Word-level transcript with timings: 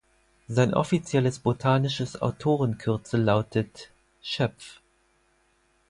Sein 0.47 0.73
offizielles 0.73 1.37
botanisches 1.37 2.19
Autorenkürzel 2.23 3.21
lautet 3.21 3.91
„Schöpf“. 4.23 4.81